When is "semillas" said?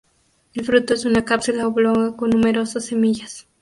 2.85-3.45